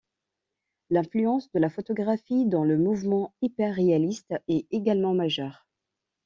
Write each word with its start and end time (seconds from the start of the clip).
L'influence 0.89 1.51
de 1.51 1.59
la 1.59 1.69
photographie 1.69 2.47
dans 2.47 2.63
le 2.63 2.75
mouvement 2.75 3.35
hyperréaliste 3.43 4.33
est 4.47 4.65
également 4.73 5.13
majeure. 5.13 5.67